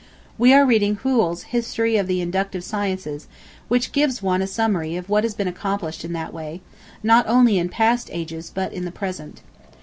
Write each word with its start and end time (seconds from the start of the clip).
We 0.39 0.51
are 0.51 0.65
reading 0.65 0.95
Whewell's 0.95 1.43
"History 1.43 1.95
of 1.95 2.07
the 2.07 2.21
Inductive 2.21 2.63
Sciences," 2.63 3.27
which 3.67 3.91
gives 3.91 4.19
one 4.23 4.41
a 4.41 4.47
summary 4.47 4.95
of 4.95 5.09
what 5.09 5.23
has 5.23 5.35
been 5.35 5.47
accomplished 5.47 6.03
in 6.03 6.11
that 6.13 6.33
way, 6.33 6.61
not 7.03 7.27
only 7.27 7.59
in 7.59 7.69
past 7.69 8.09
ages, 8.11 8.51
but 8.51 8.73
in 8.73 8.85
the 8.85 8.91
present. 8.91 9.41